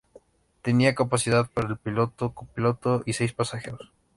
Tenia 0.63 0.95
capacidad 0.95 1.45
para 1.47 1.67
el 1.67 1.77
piloto, 1.77 2.33
copiloto 2.33 3.03
y 3.05 3.13
seis 3.13 3.33
pasajeros. 3.33 3.91